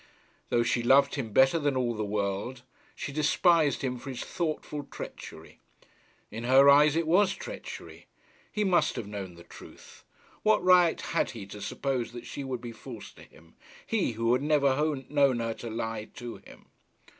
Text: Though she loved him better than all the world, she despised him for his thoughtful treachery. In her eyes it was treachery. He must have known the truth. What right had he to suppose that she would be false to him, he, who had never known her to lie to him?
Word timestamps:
Though 0.49 0.63
she 0.63 0.81
loved 0.81 1.13
him 1.13 1.31
better 1.31 1.59
than 1.59 1.77
all 1.77 1.93
the 1.93 2.03
world, 2.03 2.63
she 2.95 3.11
despised 3.11 3.83
him 3.83 3.99
for 3.99 4.09
his 4.09 4.23
thoughtful 4.23 4.81
treachery. 4.85 5.59
In 6.31 6.45
her 6.45 6.67
eyes 6.71 6.95
it 6.95 7.05
was 7.05 7.35
treachery. 7.35 8.07
He 8.51 8.63
must 8.63 8.95
have 8.95 9.05
known 9.05 9.35
the 9.35 9.43
truth. 9.43 10.03
What 10.41 10.63
right 10.63 10.99
had 10.99 11.29
he 11.37 11.45
to 11.45 11.61
suppose 11.61 12.13
that 12.13 12.25
she 12.25 12.43
would 12.43 12.61
be 12.61 12.71
false 12.71 13.11
to 13.11 13.21
him, 13.21 13.53
he, 13.85 14.13
who 14.13 14.33
had 14.33 14.41
never 14.41 14.75
known 15.07 15.37
her 15.39 15.53
to 15.53 15.69
lie 15.69 16.05
to 16.15 16.37
him? 16.37 16.69